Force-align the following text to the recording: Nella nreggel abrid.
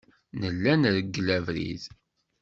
Nella 0.39 0.73
nreggel 0.75 1.27
abrid. 1.37 1.83